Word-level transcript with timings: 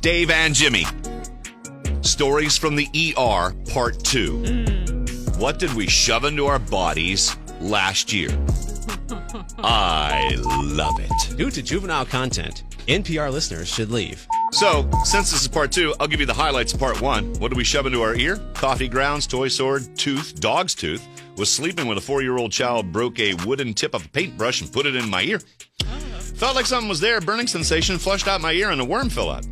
Dave 0.00 0.30
and 0.30 0.54
Jimmy. 0.54 0.86
Stories 2.00 2.56
from 2.56 2.74
the 2.74 2.88
ER, 2.94 3.54
Part 3.70 4.02
2. 4.02 5.34
What 5.36 5.58
did 5.58 5.74
we 5.74 5.88
shove 5.88 6.24
into 6.24 6.46
our 6.46 6.58
bodies 6.58 7.36
last 7.60 8.10
year? 8.10 8.30
I 9.58 10.36
love 10.62 10.98
it. 11.00 11.36
Due 11.36 11.50
to 11.50 11.62
juvenile 11.62 12.06
content, 12.06 12.64
NPR 12.86 13.30
listeners 13.30 13.68
should 13.68 13.90
leave. 13.90 14.26
So, 14.52 14.88
since 15.04 15.30
this 15.30 15.42
is 15.42 15.48
part 15.48 15.70
two, 15.70 15.94
I'll 16.00 16.08
give 16.08 16.20
you 16.20 16.26
the 16.26 16.32
highlights 16.32 16.72
of 16.72 16.80
part 16.80 17.02
one. 17.02 17.34
What 17.34 17.48
did 17.48 17.58
we 17.58 17.64
shove 17.64 17.84
into 17.84 18.00
our 18.00 18.14
ear? 18.14 18.38
Coffee 18.54 18.88
grounds, 18.88 19.26
toy 19.26 19.48
sword, 19.48 19.82
tooth, 19.96 20.40
dog's 20.40 20.74
tooth. 20.74 21.06
Was 21.36 21.50
sleeping 21.50 21.86
when 21.86 21.98
a 21.98 22.00
four 22.00 22.22
year 22.22 22.38
old 22.38 22.52
child 22.52 22.90
broke 22.90 23.20
a 23.20 23.34
wooden 23.46 23.74
tip 23.74 23.94
of 23.94 24.06
a 24.06 24.08
paintbrush 24.08 24.62
and 24.62 24.72
put 24.72 24.86
it 24.86 24.96
in 24.96 25.10
my 25.10 25.22
ear. 25.22 25.40
Felt 26.34 26.56
like 26.56 26.66
something 26.66 26.88
was 26.88 27.00
there, 27.00 27.20
burning 27.20 27.46
sensation, 27.46 27.98
flushed 27.98 28.26
out 28.26 28.40
my 28.40 28.52
ear, 28.52 28.70
and 28.70 28.80
a 28.80 28.84
worm 28.84 29.10
fell 29.10 29.30
out. 29.30 29.46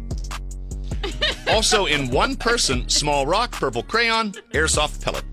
Also, 1.50 1.86
in 1.86 2.10
one 2.10 2.36
person, 2.36 2.88
small 2.88 3.26
rock, 3.26 3.52
purple 3.52 3.82
crayon, 3.82 4.32
airsoft 4.52 5.02
pellet. 5.02 5.24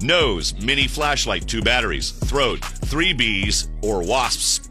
Nose, 0.00 0.54
mini 0.62 0.86
flashlight, 0.86 1.48
two 1.48 1.62
batteries. 1.62 2.10
Throat, 2.10 2.60
three 2.60 3.12
bees 3.12 3.68
or 3.82 4.02
wasps. 4.06 4.68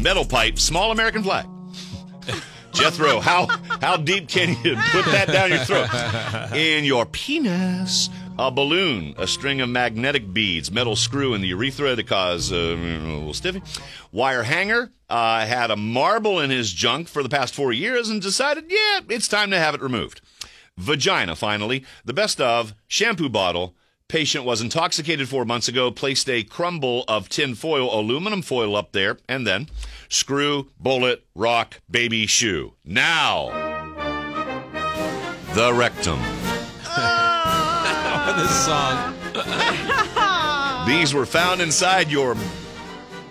Metal 0.00 0.24
pipe, 0.24 0.58
small 0.58 0.92
American 0.92 1.22
flag. 1.22 1.46
Jethro, 2.72 3.20
how 3.20 3.46
how 3.80 3.96
deep 3.96 4.28
can 4.28 4.50
you 4.62 4.76
put 4.90 5.06
that 5.06 5.28
down 5.28 5.50
your 5.50 5.60
throat? 5.60 5.88
In 6.54 6.84
your 6.84 7.06
penis, 7.06 8.10
a 8.38 8.50
balloon, 8.50 9.14
a 9.16 9.26
string 9.26 9.60
of 9.60 9.68
magnetic 9.68 10.32
beads, 10.32 10.70
metal 10.70 10.96
screw 10.96 11.34
in 11.34 11.40
the 11.40 11.48
urethra 11.48 11.96
to 11.96 12.02
cause 12.02 12.52
uh, 12.52 12.56
a 12.56 12.76
little 12.76 13.34
stiffy. 13.34 13.62
Wire 14.12 14.42
hanger 14.42 14.90
uh, 15.08 15.46
had 15.46 15.70
a 15.70 15.76
marble 15.76 16.40
in 16.40 16.50
his 16.50 16.72
junk 16.72 17.08
for 17.08 17.22
the 17.22 17.28
past 17.28 17.54
four 17.54 17.72
years 17.72 18.08
and 18.08 18.20
decided, 18.20 18.64
yeah, 18.68 19.00
it's 19.08 19.28
time 19.28 19.50
to 19.50 19.58
have 19.58 19.74
it 19.74 19.80
removed. 19.80 20.20
Vagina, 20.76 21.34
finally, 21.34 21.84
the 22.04 22.12
best 22.12 22.40
of 22.40 22.74
shampoo 22.86 23.28
bottle. 23.28 23.74
Patient 24.08 24.44
was 24.44 24.60
intoxicated 24.60 25.28
four 25.28 25.44
months 25.44 25.66
ago, 25.66 25.90
placed 25.90 26.28
a 26.30 26.44
crumble 26.44 27.04
of 27.08 27.28
tin 27.28 27.56
foil, 27.56 27.92
aluminum 27.92 28.40
foil 28.40 28.76
up 28.76 28.92
there, 28.92 29.18
and 29.28 29.46
then 29.46 29.68
screw, 30.08 30.70
bullet, 30.78 31.26
rock, 31.34 31.80
baby 31.90 32.26
shoe. 32.26 32.74
Now, 32.84 33.48
the 35.54 35.72
rectum. 35.74 36.20
This 38.36 38.64
song. 38.64 39.14
These 40.86 41.14
were 41.14 41.26
found 41.26 41.60
inside 41.60 42.10
your 42.10 42.36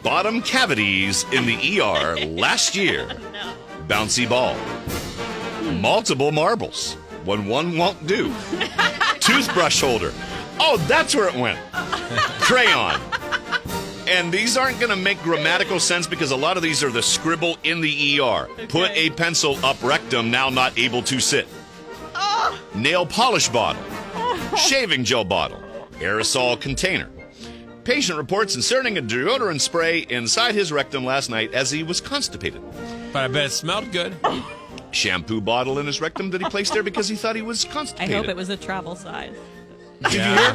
bottom 0.04 0.42
cavities 0.42 1.26
in 1.32 1.46
the 1.46 1.80
ER 1.80 2.18
last 2.28 2.76
year. 2.76 3.08
Bouncy 3.88 4.28
ball. 4.28 4.56
Multiple 5.74 6.32
marbles. 6.32 6.96
When 7.24 7.48
one 7.48 7.78
won't 7.78 8.06
do. 8.06 8.34
Toothbrush 9.20 9.82
holder. 9.82 10.12
Oh, 10.60 10.78
that's 10.88 11.16
where 11.16 11.28
it 11.28 11.36
went. 11.36 11.60
Crayon. 12.42 13.00
And 14.08 14.32
these 14.32 14.58
aren't 14.58 14.80
going 14.80 14.92
to 14.92 14.96
make 14.96 15.22
grammatical 15.24 15.80
sense 15.80 16.06
because 16.06 16.32
a 16.32 16.36
lot 16.36 16.58
of 16.58 16.64
these 16.64 16.84
are 16.84 16.92
the 16.92 17.02
scribble 17.02 17.58
in 17.64 17.82
the 17.82 18.20
ER. 18.20 18.48
Put 18.68 18.92
a 18.92 19.10
pencil 19.12 19.58
up 19.66 19.82
rectum, 19.82 20.30
now 20.30 20.50
not 20.50 20.78
able 20.78 21.02
to 21.04 21.20
sit. 21.20 21.48
Nail 22.76 23.06
polish 23.06 23.50
bottle. 23.50 23.82
Shaving 24.68 25.04
gel 25.04 25.24
bottle. 25.24 25.62
Aerosol 26.00 26.60
container. 26.60 27.10
Patient 27.84 28.18
reports 28.18 28.56
inserting 28.56 28.98
a 28.98 29.02
deodorant 29.02 29.62
spray 29.62 30.00
inside 30.10 30.56
his 30.56 30.72
rectum 30.72 31.06
last 31.06 31.30
night 31.30 31.54
as 31.54 31.70
he 31.70 31.84
was 31.84 32.02
constipated. 32.02 32.62
But 33.14 33.24
I 33.24 33.28
bet 33.28 33.46
it 33.46 33.50
smelled 33.52 33.92
good. 33.92 34.16
Shampoo 34.92 35.42
bottle 35.42 35.78
in 35.80 35.86
his 35.86 36.02
rectum 36.02 36.32
that 36.32 36.42
he 36.42 36.50
placed 36.50 36.74
there 36.74 36.84
because 36.84 37.08
he 37.08 37.16
thought 37.16 37.36
he 37.36 37.42
was 37.42 37.66
constipated. 37.66 38.16
I 38.16 38.18
constipated. 38.18 38.18
hope 38.18 38.30
it 38.30 38.36
was 38.36 38.50
a 38.50 38.58
travel 38.58 38.96
size. 38.96 39.36
Did 40.04 40.14
you 40.14 40.22
hear? 40.22 40.54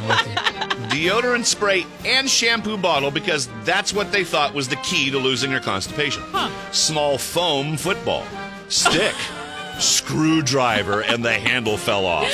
Deodorant 0.89 1.45
spray 1.45 1.85
and 2.05 2.29
shampoo 2.29 2.77
bottle 2.77 3.11
because 3.11 3.49
that's 3.63 3.93
what 3.93 4.11
they 4.11 4.23
thought 4.23 4.53
was 4.53 4.67
the 4.67 4.75
key 4.77 5.09
to 5.11 5.17
losing 5.17 5.51
your 5.51 5.59
constipation. 5.59 6.23
Small 6.71 7.17
foam 7.17 7.77
football, 7.77 8.25
stick, 8.69 9.15
screwdriver, 9.81 11.01
and 11.01 11.23
the 11.25 11.33
handle 11.33 11.77
fell 11.77 12.05
off. 12.05 12.27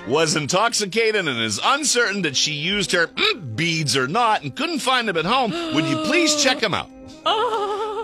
was 0.08 0.34
intoxicated 0.36 1.26
and 1.28 1.40
is 1.40 1.60
uncertain 1.62 2.22
that 2.22 2.36
she 2.36 2.52
used 2.52 2.92
her 2.92 3.06
mm, 3.08 3.56
beads 3.56 3.96
or 3.96 4.08
not 4.08 4.42
and 4.42 4.54
couldn't 4.56 4.78
find 4.80 5.08
them 5.08 5.16
at 5.16 5.24
home. 5.24 5.50
Would 5.74 5.84
you 5.86 5.96
please 6.04 6.42
check 6.42 6.60
them 6.60 6.74
out? 6.74 6.88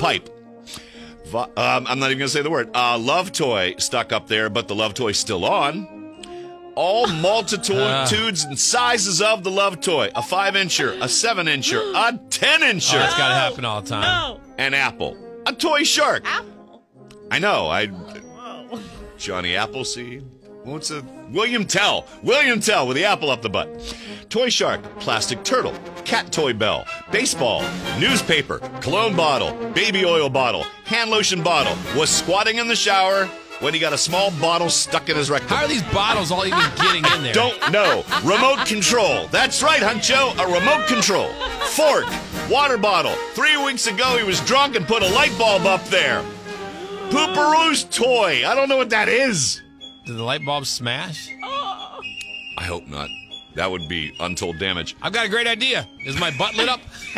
Pipe. 0.00 0.28
Um, 1.34 1.50
I'm 1.56 1.98
not 1.98 2.06
even 2.10 2.18
going 2.18 2.20
to 2.20 2.28
say 2.28 2.42
the 2.42 2.50
word. 2.50 2.70
Uh, 2.74 2.96
love 2.98 3.32
toy 3.32 3.74
stuck 3.78 4.12
up 4.12 4.28
there, 4.28 4.48
but 4.48 4.68
the 4.68 4.74
love 4.74 4.94
toy's 4.94 5.18
still 5.18 5.44
on. 5.44 5.88
All 6.76 7.06
multitudes 7.08 8.44
and 8.44 8.58
sizes 8.58 9.20
of 9.22 9.42
the 9.42 9.50
love 9.50 9.80
toy. 9.80 10.10
A 10.14 10.22
5 10.22 10.54
incher, 10.54 11.00
a 11.02 11.08
7 11.08 11.46
incher, 11.46 11.80
a 11.94 12.18
10 12.30 12.62
Oh, 12.62 12.66
incher, 12.66 13.02
it's 13.04 13.16
got 13.16 13.28
to 13.28 13.34
happen 13.34 13.64
all 13.64 13.80
the 13.82 13.88
time. 13.88 14.02
No. 14.02 14.40
an 14.58 14.74
apple, 14.74 15.16
a 15.46 15.52
toy 15.54 15.82
shark. 15.84 16.22
Apple. 16.26 16.52
I 17.30 17.38
know. 17.38 17.68
I 17.68 17.88
oh, 17.90 18.82
Johnny 19.18 19.56
Appleseed. 19.56 20.24
What's 20.64 20.90
a 20.90 21.04
William 21.30 21.64
Tell? 21.64 22.06
William 22.22 22.58
Tell 22.58 22.88
with 22.88 22.96
the 22.96 23.04
apple 23.04 23.30
up 23.30 23.40
the 23.40 23.48
butt. 23.48 23.68
Toy 24.28 24.48
shark, 24.48 24.82
plastic 24.98 25.44
turtle, 25.44 25.72
cat 26.04 26.32
toy 26.32 26.52
bell, 26.52 26.84
baseball, 27.12 27.62
newspaper, 28.00 28.58
cologne 28.80 29.14
bottle, 29.14 29.54
baby 29.72 30.04
oil 30.04 30.28
bottle, 30.28 30.64
hand 30.84 31.10
lotion 31.10 31.42
bottle. 31.42 31.76
Was 31.96 32.10
squatting 32.10 32.56
in 32.56 32.66
the 32.66 32.74
shower 32.74 33.26
when 33.60 33.74
he 33.74 33.80
got 33.80 33.92
a 33.92 33.98
small 33.98 34.32
bottle 34.32 34.68
stuck 34.68 35.08
in 35.08 35.16
his 35.16 35.30
rectum. 35.30 35.48
How 35.48 35.64
are 35.64 35.68
these 35.68 35.84
bottles 35.84 36.32
all 36.32 36.44
even 36.44 36.58
getting 36.76 37.04
in 37.14 37.22
there? 37.22 37.32
Don't 37.32 37.72
know. 37.72 38.04
Remote 38.24 38.66
control. 38.66 39.28
That's 39.28 39.62
right, 39.62 39.80
Huncho. 39.80 40.36
A 40.36 40.52
remote 40.52 40.88
control. 40.88 41.28
Fork. 41.70 42.06
Water 42.50 42.76
bottle. 42.76 43.14
Three 43.34 43.56
weeks 43.56 43.86
ago, 43.86 44.16
he 44.16 44.24
was 44.24 44.40
drunk 44.40 44.74
and 44.74 44.86
put 44.86 45.02
a 45.02 45.08
light 45.14 45.36
bulb 45.38 45.64
up 45.64 45.84
there. 45.86 46.24
Pooperoo's 47.10 47.84
toy. 47.84 48.42
I 48.46 48.54
don't 48.54 48.68
know 48.68 48.76
what 48.76 48.90
that 48.90 49.08
is. 49.08 49.62
Did 50.04 50.16
the 50.16 50.22
light 50.22 50.44
bulb 50.44 50.66
smash? 50.66 51.30
I 51.42 52.64
hope 52.64 52.86
not. 52.86 53.08
That 53.54 53.70
would 53.70 53.88
be 53.88 54.12
untold 54.20 54.58
damage. 54.58 54.96
I've 55.00 55.14
got 55.14 55.24
a 55.24 55.28
great 55.30 55.46
idea. 55.46 55.88
Is 56.04 56.18
my 56.20 56.30
butt 56.36 56.54
lit 56.56 56.68
up? 56.68 56.80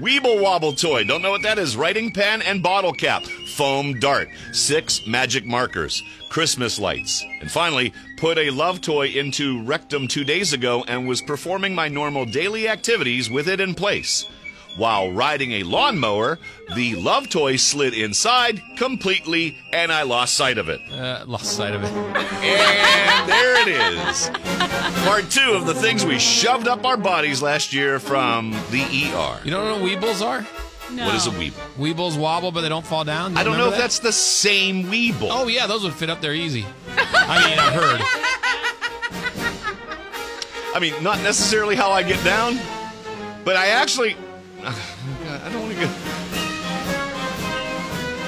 Weeble 0.00 0.42
Wobble 0.42 0.72
toy. 0.72 1.04
Don't 1.04 1.22
know 1.22 1.30
what 1.30 1.42
that 1.42 1.58
is. 1.58 1.76
Writing 1.76 2.10
pen 2.10 2.42
and 2.42 2.62
bottle 2.62 2.92
cap. 2.92 3.22
Foam 3.56 4.00
dart. 4.00 4.28
Six 4.52 5.06
magic 5.06 5.46
markers. 5.46 6.02
Christmas 6.30 6.80
lights. 6.80 7.24
And 7.40 7.48
finally, 7.50 7.92
put 8.16 8.38
a 8.38 8.50
love 8.50 8.80
toy 8.80 9.06
into 9.08 9.62
rectum 9.64 10.08
two 10.08 10.24
days 10.24 10.52
ago 10.52 10.84
and 10.88 11.06
was 11.06 11.22
performing 11.22 11.74
my 11.74 11.86
normal 11.86 12.24
daily 12.24 12.68
activities 12.68 13.30
with 13.30 13.48
it 13.48 13.60
in 13.60 13.74
place. 13.74 14.26
While 14.76 15.10
riding 15.12 15.52
a 15.52 15.62
lawnmower, 15.64 16.38
the 16.74 16.94
love 16.94 17.28
toy 17.28 17.56
slid 17.56 17.92
inside 17.92 18.62
completely 18.76 19.58
and 19.72 19.92
I 19.92 20.02
lost 20.02 20.34
sight 20.34 20.58
of 20.58 20.68
it. 20.68 20.80
Uh, 20.92 21.24
lost 21.26 21.52
sight 21.56 21.74
of 21.74 21.82
it. 21.82 21.90
And 21.90 23.28
there 23.28 23.60
it 23.62 23.68
is. 23.68 24.30
Part 25.04 25.28
two 25.30 25.52
of 25.52 25.66
the 25.66 25.74
things 25.74 26.04
we 26.04 26.18
shoved 26.18 26.68
up 26.68 26.84
our 26.86 26.96
bodies 26.96 27.42
last 27.42 27.72
year 27.72 27.98
from 27.98 28.52
the 28.70 28.82
ER. 28.82 29.40
You 29.44 29.50
don't 29.50 29.64
know 29.66 29.78
what 29.80 29.90
Weebles 29.90 30.24
are? 30.24 30.46
No. 30.92 31.06
What 31.06 31.14
is 31.14 31.26
a 31.26 31.30
weeble? 31.30 31.52
Weebles 31.78 32.18
wobble, 32.18 32.50
but 32.50 32.62
they 32.62 32.68
don't 32.68 32.86
fall 32.86 33.04
down. 33.04 33.32
You 33.34 33.38
I 33.38 33.44
don't 33.44 33.58
know 33.58 33.66
if 33.66 33.72
that? 33.74 33.78
that's 33.80 33.98
the 34.00 34.12
same 34.12 34.84
weeble. 34.86 35.28
Oh 35.30 35.46
yeah, 35.46 35.66
those 35.68 35.84
would 35.84 35.94
fit 35.94 36.10
up 36.10 36.20
there 36.20 36.34
easy. 36.34 36.64
I 36.96 37.48
mean, 37.48 37.58
I've 37.58 37.74
heard. 37.74 38.00
I 40.74 40.78
mean, 40.80 41.00
not 41.02 41.18
necessarily 41.22 41.76
how 41.76 41.90
I 41.90 42.02
get 42.02 42.22
down, 42.24 42.58
but 43.44 43.56
I 43.56 43.68
actually. 43.68 44.16
I 44.64 45.48
don't 45.52 45.62
want 45.62 45.74
to 45.74 45.80
get. 45.80 45.90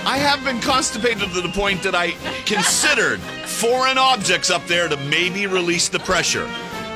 I 0.04 0.16
have 0.18 0.44
been 0.44 0.60
constipated 0.60 1.30
to 1.32 1.40
the 1.40 1.48
point 1.50 1.82
that 1.84 1.94
I 1.94 2.10
considered 2.44 3.20
foreign 3.46 3.98
objects 3.98 4.50
up 4.50 4.66
there 4.66 4.88
to 4.88 4.96
maybe 5.08 5.46
release 5.46 5.88
the 5.88 6.00
pressure. 6.00 6.50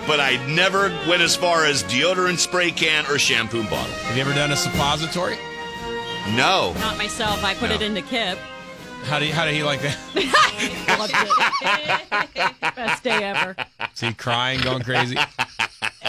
But 0.07 0.21
I 0.21 0.45
never 0.47 0.89
went 1.09 1.23
as 1.23 1.35
far 1.35 1.65
as 1.65 1.83
deodorant 1.85 2.39
spray 2.39 2.71
can 2.71 3.07
or 3.07 3.19
shampoo 3.19 3.63
bottle. 3.65 3.93
Have 4.05 4.17
you 4.17 4.23
ever 4.23 4.35
done 4.35 4.53
a 4.53 4.57
suppository? 4.57 5.37
No. 6.35 6.75
Not 6.79 6.99
myself. 6.99 7.43
I 7.45 7.55
put 7.55 7.71
it 7.71 7.83
into 7.83 8.03
Kip. 8.03 8.39
How 9.05 9.19
do 9.19 9.27
you, 9.27 9.33
how 9.33 9.45
do 9.45 9.55
you 9.55 9.65
like 9.65 9.81
that? 9.83 9.97
Loved 10.99 11.13
it. 11.15 12.75
Best 12.77 13.05
day 13.05 13.23
ever. 13.25 13.55
Is 13.95 14.01
he 14.01 14.13
crying, 14.15 14.61
going 14.61 14.83
crazy? 14.83 15.17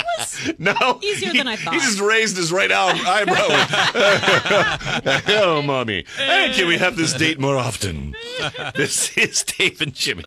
No. 0.60 1.00
Easier 1.02 1.32
He- 1.32 1.38
than 1.38 1.48
I 1.48 1.56
thought. 1.56 1.74
He 1.74 1.80
just 1.80 2.00
raised 2.00 2.38
his 2.38 2.52
right 2.52 2.72
eye- 2.72 3.22
eyebrow. 3.22 3.48
oh, 5.44 5.62
mommy. 5.62 6.06
Hey, 6.18 6.52
can 6.54 6.68
we 6.68 6.78
have 6.78 6.96
this 6.96 7.14
date 7.14 7.40
more 7.40 7.58
often? 7.58 8.16
This 8.76 9.16
is 9.18 9.44
Dave 9.44 9.82
and 9.82 9.94
Jimmy. 9.94 10.26